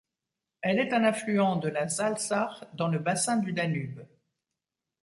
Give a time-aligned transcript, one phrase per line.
[0.63, 4.03] Elle est un affluent de la Salzach dans le bassin du Danube.